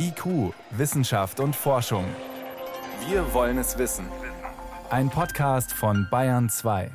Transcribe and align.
IQ, 0.00 0.54
Wissenschaft 0.70 1.40
und 1.40 1.56
Forschung. 1.56 2.04
Wir 3.08 3.34
wollen 3.34 3.58
es 3.58 3.78
wissen. 3.78 4.06
Ein 4.90 5.10
Podcast 5.10 5.72
von 5.72 6.06
Bayern 6.08 6.48
2. 6.48 6.92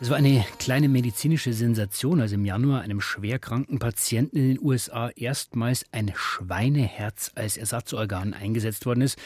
Es 0.00 0.10
war 0.10 0.16
eine 0.16 0.44
kleine 0.60 0.88
medizinische 0.88 1.52
Sensation, 1.52 2.20
als 2.20 2.30
im 2.30 2.44
Januar 2.44 2.82
einem 2.82 3.00
schwerkranken 3.00 3.80
Patienten 3.80 4.36
in 4.36 4.48
den 4.54 4.60
USA 4.60 5.10
erstmals 5.16 5.84
ein 5.90 6.12
Schweineherz 6.14 7.32
als 7.34 7.56
Ersatzorgan 7.56 8.32
eingesetzt 8.32 8.86
worden 8.86 9.00
ist. 9.00 9.18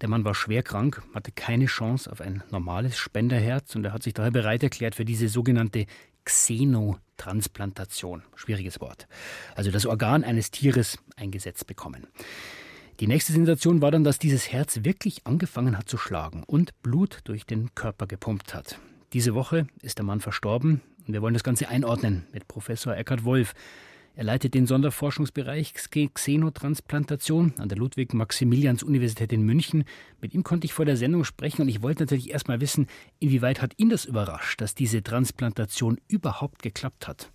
Der 0.00 0.08
Mann 0.08 0.24
war 0.24 0.34
schwer 0.34 0.62
krank, 0.62 1.02
hatte 1.14 1.30
keine 1.32 1.66
Chance 1.66 2.10
auf 2.10 2.20
ein 2.20 2.42
normales 2.50 2.96
Spenderherz 2.96 3.76
und 3.76 3.84
er 3.84 3.92
hat 3.92 4.02
sich 4.02 4.14
daher 4.14 4.32
bereit 4.32 4.62
erklärt 4.62 4.94
für 4.94 5.04
diese 5.04 5.28
sogenannte 5.28 5.86
Xenotransplantation. 6.24 8.22
Schwieriges 8.34 8.80
Wort. 8.80 9.06
Also 9.54 9.70
das 9.70 9.86
Organ 9.86 10.24
eines 10.24 10.50
Tieres 10.50 10.98
eingesetzt 11.16 11.66
bekommen. 11.66 12.06
Die 13.00 13.06
nächste 13.06 13.32
Sensation 13.32 13.82
war 13.82 13.90
dann, 13.90 14.04
dass 14.04 14.18
dieses 14.18 14.52
Herz 14.52 14.80
wirklich 14.84 15.26
angefangen 15.26 15.76
hat 15.76 15.88
zu 15.88 15.98
schlagen 15.98 16.44
und 16.44 16.80
Blut 16.82 17.20
durch 17.24 17.44
den 17.44 17.74
Körper 17.74 18.06
gepumpt 18.06 18.54
hat. 18.54 18.78
Diese 19.12 19.34
Woche 19.34 19.66
ist 19.82 19.98
der 19.98 20.04
Mann 20.04 20.20
verstorben 20.20 20.80
und 21.06 21.12
wir 21.12 21.20
wollen 21.22 21.34
das 21.34 21.44
Ganze 21.44 21.68
einordnen 21.68 22.26
mit 22.32 22.48
Professor 22.48 22.96
Eckhard 22.96 23.24
Wolf. 23.24 23.54
Er 24.16 24.22
leitet 24.22 24.54
den 24.54 24.68
Sonderforschungsbereich 24.68 25.74
Xenotransplantation 25.74 27.54
an 27.58 27.68
der 27.68 27.78
Ludwig-Maximilians-Universität 27.78 29.32
in 29.32 29.42
München. 29.42 29.82
Mit 30.20 30.34
ihm 30.34 30.44
konnte 30.44 30.66
ich 30.66 30.72
vor 30.72 30.84
der 30.84 30.96
Sendung 30.96 31.24
sprechen 31.24 31.62
und 31.62 31.68
ich 31.68 31.82
wollte 31.82 32.04
natürlich 32.04 32.30
erst 32.30 32.46
mal 32.46 32.60
wissen, 32.60 32.86
inwieweit 33.18 33.60
hat 33.60 33.72
ihn 33.76 33.88
das 33.88 34.04
überrascht, 34.04 34.60
dass 34.60 34.76
diese 34.76 35.02
Transplantation 35.02 35.98
überhaupt 36.06 36.62
geklappt 36.62 37.08
hat? 37.08 37.32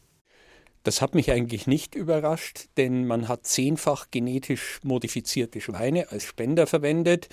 Das 0.83 1.01
hat 1.01 1.15
mich 1.15 1.29
eigentlich 1.31 1.67
nicht 1.67 1.95
überrascht, 1.95 2.67
denn 2.77 3.05
man 3.05 3.27
hat 3.27 3.45
zehnfach 3.45 4.07
genetisch 4.09 4.79
modifizierte 4.81 5.59
Schweine 5.59 6.09
als 6.11 6.23
Spender 6.23 6.65
verwendet 6.65 7.27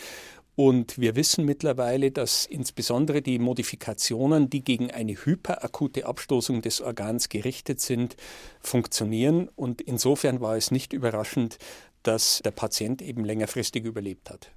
und 0.56 0.98
wir 0.98 1.16
wissen 1.16 1.44
mittlerweile, 1.44 2.10
dass 2.10 2.46
insbesondere 2.46 3.20
die 3.20 3.38
Modifikationen, 3.38 4.48
die 4.48 4.64
gegen 4.64 4.90
eine 4.90 5.12
hyperakute 5.12 6.06
Abstoßung 6.06 6.62
des 6.62 6.80
Organs 6.80 7.28
gerichtet 7.28 7.78
sind, 7.80 8.16
funktionieren. 8.60 9.50
Und 9.54 9.82
insofern 9.82 10.40
war 10.40 10.56
es 10.56 10.70
nicht 10.70 10.94
überraschend, 10.94 11.58
dass 12.02 12.40
der 12.42 12.52
Patient 12.52 13.02
eben 13.02 13.22
längerfristig 13.22 13.84
überlebt 13.84 14.30
hat. 14.30 14.50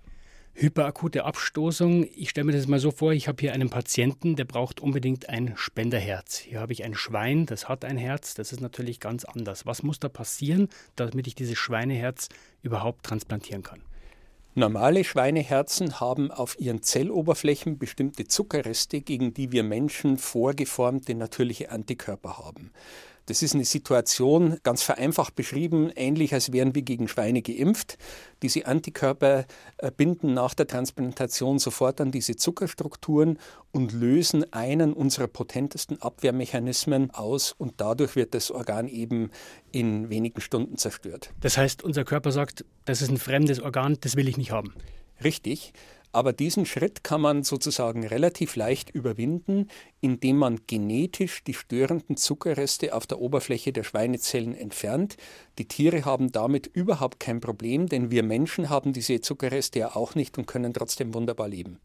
Hyperakute 0.53 1.25
Abstoßung. 1.25 2.07
Ich 2.15 2.29
stelle 2.29 2.45
mir 2.45 2.53
das 2.53 2.67
mal 2.67 2.79
so 2.79 2.91
vor, 2.91 3.11
ich 3.11 3.27
habe 3.27 3.41
hier 3.41 3.51
einen 3.51 3.69
Patienten, 3.69 4.37
der 4.37 4.45
braucht 4.45 4.79
unbedingt 4.79 5.27
ein 5.27 5.53
Spenderherz. 5.57 6.37
Hier 6.37 6.61
habe 6.61 6.71
ich 6.71 6.85
ein 6.85 6.95
Schwein, 6.95 7.45
das 7.45 7.67
hat 7.67 7.83
ein 7.83 7.97
Herz, 7.97 8.35
das 8.35 8.53
ist 8.53 8.61
natürlich 8.61 9.01
ganz 9.01 9.25
anders. 9.25 9.65
Was 9.65 9.83
muss 9.83 9.99
da 9.99 10.07
passieren, 10.07 10.69
damit 10.95 11.27
ich 11.27 11.35
dieses 11.35 11.57
Schweineherz 11.57 12.29
überhaupt 12.61 13.05
transplantieren 13.05 13.63
kann? 13.63 13.81
Normale 14.55 15.03
Schweineherzen 15.03 15.99
haben 15.99 16.31
auf 16.31 16.59
ihren 16.59 16.81
Zelloberflächen 16.81 17.77
bestimmte 17.77 18.27
Zuckerreste, 18.27 19.01
gegen 19.01 19.33
die 19.33 19.51
wir 19.51 19.63
Menschen 19.63 20.17
vorgeformte 20.17 21.13
natürliche 21.13 21.71
Antikörper 21.71 22.39
haben. 22.39 22.71
Das 23.29 23.43
ist 23.43 23.53
eine 23.53 23.63
Situation, 23.63 24.57
ganz 24.63 24.81
vereinfacht 24.81 25.35
beschrieben, 25.35 25.91
ähnlich 25.95 26.33
als 26.33 26.51
wären 26.51 26.73
wir 26.73 26.81
gegen 26.81 27.07
Schweine 27.07 27.43
geimpft. 27.43 27.99
Diese 28.41 28.65
Antikörper 28.65 29.45
äh, 29.77 29.91
binden 29.95 30.33
nach 30.33 30.55
der 30.55 30.65
Transplantation 30.65 31.59
sofort 31.59 32.01
an 32.01 32.09
diese 32.09 32.37
Zuckerstrukturen 32.37 33.37
und 33.71 33.93
lösen 33.93 34.51
einen 34.51 34.93
unserer 34.93 35.27
potentesten 35.27 36.01
Abwehrmechanismen 36.01 37.11
aus 37.11 37.51
und 37.51 37.75
dadurch 37.77 38.15
wird 38.15 38.33
das 38.33 38.49
Organ 38.49 38.87
eben 38.87 39.29
in 39.71 40.09
wenigen 40.09 40.41
Stunden 40.41 40.77
zerstört. 40.77 41.29
Das 41.39 41.55
heißt, 41.55 41.83
unser 41.83 42.05
Körper 42.05 42.31
sagt, 42.31 42.65
das 42.85 43.03
ist 43.03 43.11
ein 43.11 43.17
fremdes 43.17 43.59
Organ, 43.59 43.95
das 44.01 44.15
will 44.15 44.27
ich 44.27 44.37
nicht 44.37 44.49
haben. 44.49 44.73
Richtig. 45.23 45.73
Aber 46.11 46.33
diesen 46.33 46.65
Schritt 46.65 47.03
kann 47.03 47.21
man 47.21 47.43
sozusagen 47.43 48.05
relativ 48.05 48.55
leicht 48.55 48.89
überwinden, 48.89 49.67
indem 50.01 50.37
man 50.37 50.61
genetisch 50.65 51.43
die 51.43 51.53
störenden 51.53 52.17
Zuckerreste 52.17 52.95
auf 52.95 53.05
der 53.05 53.19
Oberfläche 53.19 53.71
der 53.71 53.83
Schweinezellen 53.83 54.55
entfernt. 54.55 55.17
Die 55.59 55.67
Tiere 55.67 56.05
haben 56.05 56.31
damit 56.31 56.65
überhaupt 56.65 57.19
kein 57.19 57.41
Problem, 57.41 57.87
denn 57.87 58.09
wir 58.09 58.23
Menschen 58.23 58.69
haben 58.69 58.91
diese 58.91 59.21
Zuckerreste 59.21 59.79
ja 59.79 59.95
auch 59.95 60.15
nicht 60.15 60.37
und 60.39 60.47
können 60.47 60.73
trotzdem 60.73 61.13
wunderbar 61.13 61.47
leben. 61.47 61.79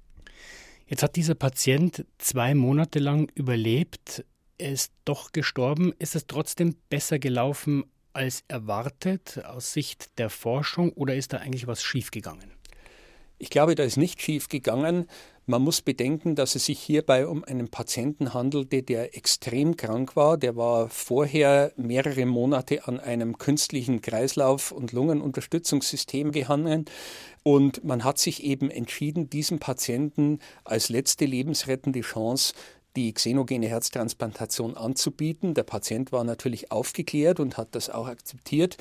Jetzt 0.86 1.02
hat 1.02 1.16
dieser 1.16 1.34
Patient 1.34 2.06
zwei 2.18 2.54
Monate 2.54 3.00
lang 3.00 3.30
überlebt. 3.34 4.24
Er 4.56 4.72
ist 4.72 4.92
doch 5.04 5.32
gestorben. 5.32 5.92
Ist 5.98 6.14
es 6.14 6.26
trotzdem 6.26 6.76
besser 6.88 7.18
gelaufen 7.18 7.84
als 8.14 8.44
erwartet 8.48 9.42
aus 9.44 9.72
Sicht 9.72 10.18
der 10.18 10.30
Forschung 10.30 10.92
oder 10.92 11.14
ist 11.14 11.32
da 11.32 11.38
eigentlich 11.38 11.66
was 11.66 11.82
schiefgegangen? 11.82 12.53
Ich 13.44 13.50
glaube, 13.50 13.74
da 13.74 13.82
ist 13.82 13.98
nicht 13.98 14.22
schief 14.22 14.48
gegangen. 14.48 15.04
Man 15.44 15.60
muss 15.60 15.82
bedenken, 15.82 16.34
dass 16.34 16.54
es 16.54 16.64
sich 16.64 16.80
hierbei 16.80 17.26
um 17.26 17.44
einen 17.44 17.68
Patienten 17.68 18.32
handelte, 18.32 18.82
der 18.82 19.14
extrem 19.18 19.76
krank 19.76 20.16
war. 20.16 20.38
Der 20.38 20.56
war 20.56 20.88
vorher 20.88 21.70
mehrere 21.76 22.24
Monate 22.24 22.88
an 22.88 22.98
einem 22.98 23.36
künstlichen 23.36 24.00
Kreislauf- 24.00 24.72
und 24.72 24.92
Lungenunterstützungssystem 24.92 26.32
gehangen. 26.32 26.86
Und 27.42 27.84
man 27.84 28.02
hat 28.02 28.18
sich 28.18 28.44
eben 28.44 28.70
entschieden, 28.70 29.28
diesem 29.28 29.58
Patienten 29.58 30.38
als 30.64 30.88
letzte 30.88 31.26
lebensrettende 31.26 32.00
Chance 32.00 32.54
die 32.96 33.12
xenogene 33.12 33.68
Herztransplantation 33.68 34.76
anzubieten. 34.76 35.54
Der 35.54 35.64
Patient 35.64 36.12
war 36.12 36.24
natürlich 36.24 36.70
aufgeklärt 36.70 37.40
und 37.40 37.56
hat 37.56 37.68
das 37.72 37.90
auch 37.90 38.06
akzeptiert. 38.06 38.76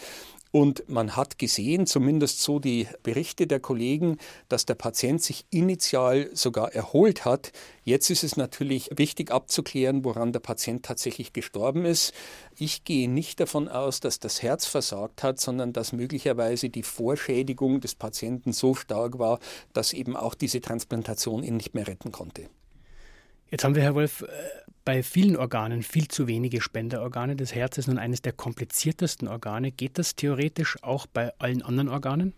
Und 0.55 0.87
man 0.87 1.15
hat 1.15 1.39
gesehen, 1.39 1.87
zumindest 1.87 2.43
so 2.43 2.59
die 2.59 2.87
Berichte 3.01 3.47
der 3.47 3.59
Kollegen, 3.59 4.19
dass 4.49 4.67
der 4.67 4.75
Patient 4.75 5.19
sich 5.19 5.45
initial 5.49 6.29
sogar 6.33 6.71
erholt 6.73 7.25
hat. 7.25 7.51
Jetzt 7.83 8.11
ist 8.11 8.23
es 8.23 8.37
natürlich 8.37 8.91
wichtig 8.95 9.31
abzuklären, 9.31 10.05
woran 10.05 10.31
der 10.31 10.41
Patient 10.41 10.85
tatsächlich 10.85 11.33
gestorben 11.33 11.85
ist. 11.85 12.13
Ich 12.55 12.83
gehe 12.83 13.09
nicht 13.09 13.39
davon 13.39 13.67
aus, 13.67 13.99
dass 13.99 14.19
das 14.19 14.43
Herz 14.43 14.67
versagt 14.67 15.23
hat, 15.23 15.39
sondern 15.39 15.73
dass 15.73 15.91
möglicherweise 15.91 16.69
die 16.69 16.83
Vorschädigung 16.83 17.81
des 17.81 17.95
Patienten 17.95 18.53
so 18.53 18.75
stark 18.75 19.17
war, 19.17 19.39
dass 19.73 19.91
eben 19.91 20.15
auch 20.15 20.35
diese 20.35 20.61
Transplantation 20.61 21.41
ihn 21.41 21.57
nicht 21.57 21.73
mehr 21.73 21.87
retten 21.87 22.11
konnte. 22.11 22.47
Jetzt 23.53 23.63
haben 23.63 23.75
wir, 23.75 23.83
Herr 23.83 23.93
Wolf, 23.93 24.23
äh, 24.23 24.25
bei 24.83 25.03
vielen 25.03 25.37
Organen 25.37 25.83
viel 25.83 26.07
zu 26.07 26.25
wenige 26.25 26.59
Spenderorgane. 26.59 27.35
Das 27.35 27.53
Herz 27.53 27.77
ist 27.77 27.85
nun 27.85 27.99
eines 27.99 28.23
der 28.23 28.33
kompliziertesten 28.33 29.27
Organe. 29.27 29.71
Geht 29.71 29.99
das 29.99 30.15
theoretisch 30.15 30.75
auch 30.81 31.05
bei 31.05 31.31
allen 31.37 31.61
anderen 31.61 31.89
Organen? 31.89 32.33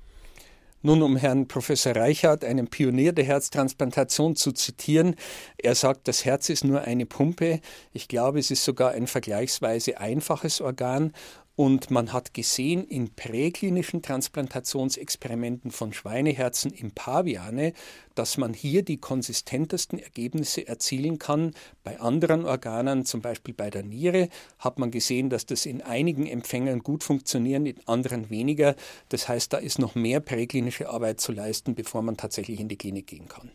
Nun, 0.81 1.01
um 1.01 1.15
Herrn 1.15 1.47
Professor 1.47 1.95
Reichert, 1.95 2.43
einen 2.43 2.67
Pionier 2.67 3.13
der 3.13 3.23
Herztransplantation, 3.23 4.35
zu 4.35 4.51
zitieren, 4.51 5.15
er 5.57 5.73
sagt, 5.73 6.09
das 6.09 6.25
Herz 6.25 6.49
ist 6.49 6.65
nur 6.65 6.81
eine 6.81 7.05
Pumpe. 7.05 7.61
Ich 7.93 8.09
glaube, 8.09 8.39
es 8.39 8.51
ist 8.51 8.65
sogar 8.65 8.91
ein 8.91 9.07
vergleichsweise 9.07 9.97
einfaches 10.01 10.59
Organ 10.59 11.13
und 11.55 11.89
man 11.89 12.11
hat 12.11 12.33
gesehen 12.33 12.85
in 12.85 13.15
präklinischen 13.15 14.01
Transplantationsexperimenten 14.01 15.71
von 15.71 15.93
Schweineherzen 15.93 16.71
im 16.71 16.91
Paviane, 16.91 17.73
dass 18.13 18.37
man 18.37 18.53
hier 18.53 18.83
die 18.83 18.97
konsistentesten 18.97 19.99
Ergebnisse 19.99 20.67
erzielen 20.67 21.17
kann. 21.17 21.53
Bei 21.83 21.99
anderen 21.99 22.45
Organen, 22.45 23.05
zum 23.05 23.21
Beispiel 23.21 23.53
bei 23.53 23.69
der 23.69 23.83
Niere, 23.83 24.29
hat 24.59 24.79
man 24.79 24.91
gesehen, 24.91 25.29
dass 25.29 25.45
das 25.45 25.65
in 25.65 25.81
einigen 25.81 26.27
Empfängern 26.27 26.79
gut 26.79 27.03
funktioniert, 27.03 27.67
in 27.67 27.87
anderen 27.87 28.29
weniger. 28.29 28.75
Das 29.09 29.29
heißt, 29.29 29.53
da 29.53 29.57
ist 29.57 29.79
noch 29.79 29.95
mehr 29.95 30.19
präklinische 30.19 30.89
Arbeit 30.89 31.21
zu 31.21 31.31
leisten, 31.31 31.75
bevor 31.75 32.01
man 32.01 32.17
tatsächlich 32.17 32.59
in 32.59 32.67
die 32.67 32.77
Klinik 32.77 33.07
gehen 33.07 33.27
kann. 33.27 33.51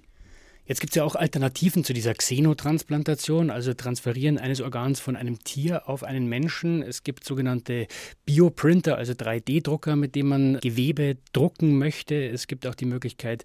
Jetzt 0.71 0.79
gibt 0.79 0.93
es 0.93 0.95
ja 0.95 1.03
auch 1.03 1.17
Alternativen 1.17 1.83
zu 1.83 1.93
dieser 1.93 2.15
Xenotransplantation, 2.15 3.51
also 3.51 3.75
Transferieren 3.75 4.39
eines 4.39 4.61
Organs 4.61 5.01
von 5.01 5.17
einem 5.17 5.41
Tier 5.41 5.89
auf 5.89 6.05
einen 6.05 6.29
Menschen. 6.29 6.81
Es 6.81 7.03
gibt 7.03 7.25
sogenannte 7.25 7.89
Bioprinter, 8.25 8.97
also 8.97 9.13
3D-Drucker, 9.13 9.97
mit 9.97 10.15
denen 10.15 10.29
man 10.29 10.61
Gewebe 10.61 11.17
drucken 11.33 11.77
möchte. 11.77 12.15
Es 12.15 12.47
gibt 12.47 12.69
auch 12.69 12.77
die 12.77 12.85
Möglichkeit, 12.85 13.43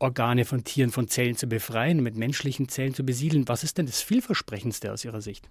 Organe 0.00 0.44
von 0.44 0.64
Tieren 0.64 0.90
von 0.90 1.06
Zellen 1.06 1.36
zu 1.36 1.46
befreien, 1.46 2.02
mit 2.02 2.16
menschlichen 2.16 2.68
Zellen 2.68 2.94
zu 2.94 3.06
besiedeln. 3.06 3.46
Was 3.46 3.62
ist 3.62 3.78
denn 3.78 3.86
das 3.86 4.02
vielversprechendste 4.02 4.92
aus 4.92 5.04
Ihrer 5.04 5.20
Sicht? 5.20 5.48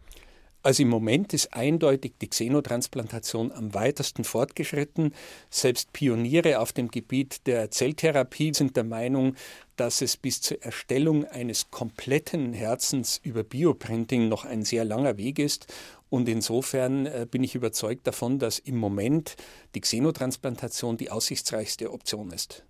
Also 0.66 0.82
im 0.82 0.90
Moment 0.90 1.32
ist 1.36 1.54
eindeutig 1.54 2.14
die 2.20 2.28
Xenotransplantation 2.28 3.52
am 3.52 3.76
weitesten 3.76 4.24
fortgeschritten. 4.24 5.14
Selbst 5.52 5.94
Pioniere 5.94 6.60
auf 6.60 6.74
dem 6.74 6.88
Gebiet 6.88 7.46
der 7.46 7.70
Zelltherapie 7.70 8.52
sind 8.52 8.76
der 8.76 8.84
Meinung, 8.84 9.36
dass 9.76 10.02
es 10.02 10.18
bis 10.18 10.42
zur 10.42 10.64
Erstellung 10.64 11.24
eines 11.26 11.70
kompletten 11.70 12.54
Herzens 12.54 13.22
über 13.22 13.44
Bioprinting 13.44 14.28
noch 14.28 14.44
ein 14.44 14.64
sehr 14.64 14.86
langer 14.86 15.20
Weg 15.20 15.38
ist. 15.38 15.72
Und 16.10 16.28
insofern 16.28 17.06
äh, 17.06 17.28
bin 17.30 17.44
ich 17.44 17.54
überzeugt 17.54 18.08
davon, 18.08 18.40
dass 18.40 18.58
im 18.58 18.78
Moment 18.78 19.36
die 19.76 19.82
Xenotransplantation 19.82 20.98
die 20.98 21.12
aussichtsreichste 21.12 21.94
Option 21.94 22.32
ist. 22.32 22.64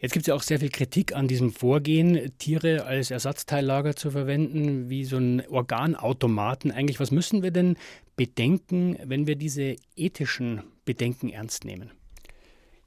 Jetzt 0.00 0.12
gibt 0.12 0.22
es 0.22 0.26
ja 0.28 0.34
auch 0.34 0.42
sehr 0.42 0.60
viel 0.60 0.70
Kritik 0.70 1.16
an 1.16 1.26
diesem 1.26 1.52
Vorgehen, 1.52 2.30
Tiere 2.38 2.84
als 2.84 3.10
Ersatzteillager 3.10 3.96
zu 3.96 4.12
verwenden, 4.12 4.88
wie 4.88 5.04
so 5.04 5.16
ein 5.16 5.44
Organautomaten. 5.48 6.70
Eigentlich, 6.70 7.00
was 7.00 7.10
müssen 7.10 7.42
wir 7.42 7.50
denn 7.50 7.76
bedenken, 8.14 8.96
wenn 9.04 9.26
wir 9.26 9.34
diese 9.34 9.74
ethischen 9.96 10.62
Bedenken 10.84 11.30
ernst 11.30 11.64
nehmen? 11.64 11.90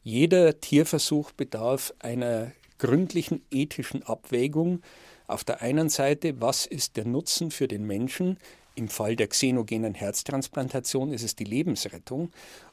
Jeder 0.03 0.61
Tierversuch 0.61 1.33
bedarf 1.33 1.93
einer 1.99 2.53
gründlichen 2.77 3.41
ethischen 3.51 4.03
Abwägung. 4.03 4.81
Auf 5.27 5.43
der 5.43 5.61
einen 5.61 5.89
Seite, 5.89 6.39
was 6.39 6.65
ist 6.65 6.95
der 6.95 7.05
Nutzen 7.05 7.51
für 7.51 7.67
den 7.67 7.85
Menschen? 7.85 8.37
Im 8.75 8.87
Fall 8.87 9.17
der 9.17 9.27
xenogenen 9.27 9.95
Herztransplantation 9.95 11.11
ist 11.11 11.23
es 11.23 11.35
die 11.35 11.43
Lebensrettung. 11.43 12.31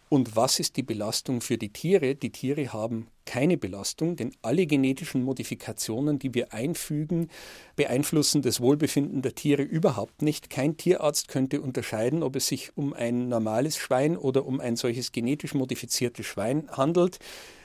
Und 0.08 0.36
was 0.36 0.58
ist 0.58 0.76
die 0.76 0.82
Belastung 0.82 1.40
für 1.40 1.58
die 1.58 1.72
Tiere? 1.72 2.14
Die 2.14 2.30
Tiere 2.30 2.72
haben 2.72 3.08
keine 3.26 3.58
Belastung, 3.58 4.16
denn 4.16 4.32
alle 4.40 4.66
genetischen 4.66 5.22
Modifikationen, 5.22 6.18
die 6.18 6.32
wir 6.32 6.54
einfügen, 6.54 7.28
beeinflussen 7.76 8.40
das 8.40 8.62
Wohlbefinden 8.62 9.20
der 9.20 9.34
Tiere 9.34 9.62
überhaupt 9.62 10.22
nicht. 10.22 10.48
Kein 10.48 10.78
Tierarzt 10.78 11.28
könnte 11.28 11.60
unterscheiden, 11.60 12.22
ob 12.22 12.36
es 12.36 12.46
sich 12.46 12.74
um 12.74 12.94
ein 12.94 13.28
normales 13.28 13.76
Schwein 13.76 14.16
oder 14.16 14.46
um 14.46 14.60
ein 14.60 14.76
solches 14.76 15.12
genetisch 15.12 15.52
modifiziertes 15.52 16.24
Schwein 16.24 16.70
handelt. 16.70 17.18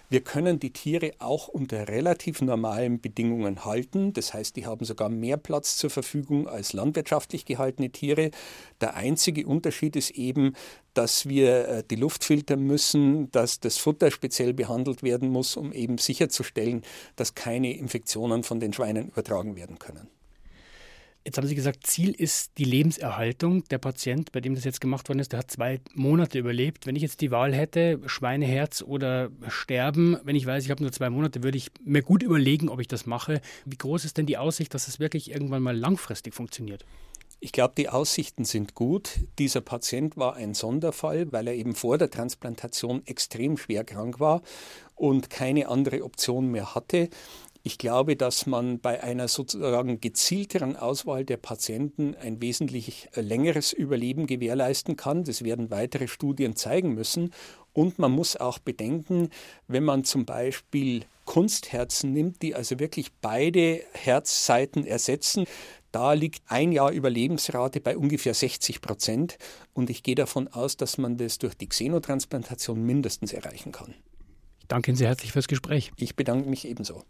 Wir 0.09 0.21
können 0.21 0.59
die 0.59 0.71
Tiere 0.71 1.11
auch 1.19 1.47
unter 1.47 1.87
relativ 1.87 2.41
normalen 2.41 3.01
Bedingungen 3.01 3.65
halten. 3.65 4.13
Das 4.13 4.33
heißt, 4.33 4.55
die 4.55 4.65
haben 4.65 4.85
sogar 4.85 5.09
mehr 5.09 5.37
Platz 5.37 5.77
zur 5.77 5.89
Verfügung 5.89 6.47
als 6.47 6.73
landwirtschaftlich 6.73 7.45
gehaltene 7.45 7.89
Tiere. 7.89 8.31
Der 8.81 8.95
einzige 8.95 9.47
Unterschied 9.47 9.95
ist 9.95 10.11
eben, 10.11 10.55
dass 10.93 11.27
wir 11.27 11.67
äh, 11.67 11.83
die 11.89 11.95
Luft 11.95 12.23
filtern 12.23 12.61
müssen, 12.61 13.31
dass 13.31 13.59
das 13.59 13.77
Futter 13.77 14.11
speziell 14.11 14.53
behandelt 14.53 15.03
werden 15.03 15.29
muss, 15.29 15.57
um 15.57 15.73
eben 15.73 15.97
sicherzustellen, 15.97 16.83
dass 17.15 17.33
keine 17.33 17.75
Infektionen 17.75 18.43
von 18.43 18.59
den 18.59 18.73
Schweinen 18.73 19.07
übertragen 19.07 19.55
werden 19.55 19.79
können. 19.79 20.07
Jetzt 21.25 21.37
haben 21.37 21.47
Sie 21.47 21.55
gesagt, 21.55 21.87
Ziel 21.87 22.11
ist 22.11 22.57
die 22.57 22.65
Lebenserhaltung. 22.65 23.63
Der 23.69 23.77
Patient, 23.77 24.33
bei 24.33 24.41
dem 24.41 24.55
das 24.55 24.65
jetzt 24.65 24.81
gemacht 24.81 25.07
worden 25.07 25.19
ist, 25.19 25.31
der 25.31 25.39
hat 25.39 25.49
zwei 25.49 25.79
Monate 25.93 26.37
überlebt. 26.37 26.85
Wenn 26.85 26.97
ich 26.97 27.01
jetzt 27.01 27.21
die 27.21 27.31
Wahl 27.31 27.53
hätte, 27.53 28.01
Schweineherz 28.07 28.81
oder 28.81 29.29
sterben, 29.47 30.17
wenn 30.25 30.35
ich 30.35 30.45
weiß, 30.45 30.65
ich 30.65 30.71
habe 30.71 30.83
nur 30.83 30.91
zwei 30.91 31.09
Monate, 31.09 31.41
würde 31.41 31.57
ich 31.57 31.71
mir 31.85 32.01
gut 32.01 32.23
überlegen, 32.23 32.67
ob 32.67 32.81
ich 32.81 32.89
das 32.89 33.05
mache. 33.05 33.39
Wie 33.63 33.77
groß 33.77 34.03
ist 34.03 34.17
denn 34.17 34.25
die 34.25 34.37
Aussicht, 34.37 34.73
dass 34.73 34.89
es 34.89 34.99
wirklich 34.99 35.31
irgendwann 35.31 35.63
mal 35.63 35.77
langfristig 35.77 36.33
funktioniert? 36.33 36.83
Ich 37.39 37.51
glaube, 37.51 37.73
die 37.77 37.89
Aussichten 37.89 38.45
sind 38.45 38.73
gut. 38.73 39.19
Dieser 39.37 39.61
Patient 39.61 40.17
war 40.17 40.35
ein 40.35 40.53
Sonderfall, 40.53 41.31
weil 41.31 41.47
er 41.47 41.55
eben 41.55 41.75
vor 41.75 41.97
der 41.97 42.09
Transplantation 42.09 43.01
extrem 43.05 43.57
schwer 43.57 43.83
krank 43.83 44.19
war 44.19 44.41
und 44.95 45.29
keine 45.29 45.67
andere 45.67 46.03
Option 46.03 46.51
mehr 46.51 46.75
hatte. 46.75 47.09
Ich 47.65 47.77
glaube, 47.77 48.17
dass 48.17 48.45
man 48.45 48.81
bei 48.81 49.01
einer 49.01 49.29
sozusagen 49.29 50.01
gezielteren 50.01 50.75
Auswahl 50.75 51.23
der 51.23 51.37
Patienten 51.37 52.13
ein 52.13 52.41
wesentlich 52.41 53.07
äh, 53.13 53.21
längeres 53.21 53.71
Überleben 53.71 54.27
gewährleisten 54.27 54.97
kann. 54.97 55.23
Das 55.23 55.45
werden 55.45 55.71
weitere 55.71 56.09
Studien 56.09 56.57
zeigen 56.57 56.93
müssen. 56.93 57.33
Und 57.71 57.99
man 57.99 58.11
muss 58.11 58.35
auch 58.35 58.59
bedenken, 58.59 59.29
wenn 59.69 59.85
man 59.85 60.03
zum 60.03 60.25
Beispiel 60.25 61.05
Kunstherzen 61.23 62.11
nimmt, 62.11 62.41
die 62.41 62.53
also 62.53 62.79
wirklich 62.79 63.13
beide 63.21 63.81
Herzseiten 63.93 64.85
ersetzen, 64.85 65.45
da 65.93 66.11
liegt 66.11 66.41
ein 66.47 66.73
Jahr 66.73 66.91
Überlebensrate 66.91 67.79
bei 67.79 67.95
ungefähr 67.95 68.33
60 68.33 68.81
Prozent. 68.81 69.37
Und 69.73 69.89
ich 69.89 70.03
gehe 70.03 70.15
davon 70.15 70.49
aus, 70.49 70.75
dass 70.75 70.97
man 70.97 71.15
das 71.15 71.37
durch 71.37 71.55
die 71.55 71.69
Xenotransplantation 71.69 72.83
mindestens 72.83 73.31
erreichen 73.31 73.71
kann. 73.71 73.93
Ich 74.59 74.67
danke 74.67 74.91
Ihnen 74.91 74.97
sehr 74.97 75.07
herzlich 75.07 75.31
fürs 75.31 75.47
Gespräch. 75.47 75.93
Ich 75.95 76.17
bedanke 76.17 76.49
mich 76.49 76.67
ebenso. 76.67 77.03